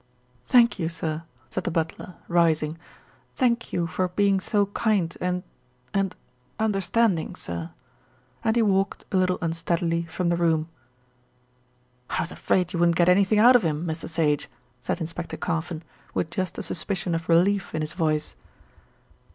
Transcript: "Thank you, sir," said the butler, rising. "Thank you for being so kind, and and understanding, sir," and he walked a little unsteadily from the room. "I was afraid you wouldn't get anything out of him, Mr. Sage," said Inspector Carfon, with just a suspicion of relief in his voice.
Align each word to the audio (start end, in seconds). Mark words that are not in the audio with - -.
"Thank 0.47 0.79
you, 0.79 0.89
sir," 0.89 1.21
said 1.51 1.63
the 1.63 1.69
butler, 1.69 2.15
rising. 2.27 2.75
"Thank 3.35 3.71
you 3.71 3.85
for 3.85 4.07
being 4.07 4.39
so 4.39 4.65
kind, 4.65 5.15
and 5.21 5.43
and 5.93 6.15
understanding, 6.59 7.35
sir," 7.35 7.69
and 8.43 8.55
he 8.55 8.63
walked 8.63 9.05
a 9.11 9.17
little 9.17 9.37
unsteadily 9.43 10.05
from 10.05 10.29
the 10.29 10.35
room. 10.35 10.69
"I 12.09 12.21
was 12.23 12.31
afraid 12.31 12.73
you 12.73 12.79
wouldn't 12.79 12.95
get 12.97 13.09
anything 13.09 13.37
out 13.37 13.55
of 13.55 13.61
him, 13.63 13.85
Mr. 13.85 14.09
Sage," 14.09 14.49
said 14.81 14.99
Inspector 15.01 15.37
Carfon, 15.37 15.83
with 16.15 16.31
just 16.31 16.57
a 16.57 16.63
suspicion 16.63 17.13
of 17.13 17.29
relief 17.29 17.75
in 17.75 17.81
his 17.81 17.93
voice. 17.93 18.35